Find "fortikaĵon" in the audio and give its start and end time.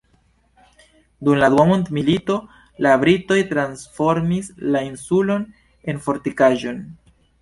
6.09-6.83